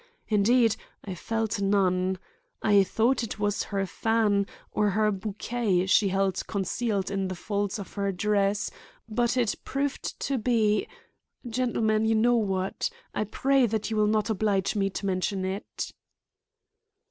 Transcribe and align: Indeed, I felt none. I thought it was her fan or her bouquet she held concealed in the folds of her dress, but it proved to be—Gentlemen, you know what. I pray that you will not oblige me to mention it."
Indeed, 0.29 0.77
I 1.05 1.13
felt 1.13 1.61
none. 1.61 2.17
I 2.63 2.83
thought 2.83 3.21
it 3.21 3.37
was 3.37 3.65
her 3.65 3.85
fan 3.85 4.47
or 4.71 4.89
her 4.89 5.11
bouquet 5.11 5.85
she 5.85 6.07
held 6.07 6.41
concealed 6.47 7.11
in 7.11 7.27
the 7.27 7.35
folds 7.35 7.77
of 7.77 7.93
her 7.93 8.11
dress, 8.11 8.71
but 9.07 9.37
it 9.37 9.53
proved 9.63 10.19
to 10.21 10.39
be—Gentlemen, 10.39 12.05
you 12.05 12.15
know 12.15 12.37
what. 12.37 12.89
I 13.13 13.25
pray 13.25 13.67
that 13.67 13.91
you 13.91 13.97
will 13.97 14.07
not 14.07 14.31
oblige 14.31 14.75
me 14.75 14.89
to 14.89 15.05
mention 15.05 15.45
it." 15.45 15.93